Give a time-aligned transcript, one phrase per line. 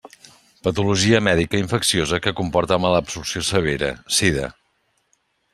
[0.67, 4.51] Patologia mèdica infecciosa que comporta malabsorció severa: sida.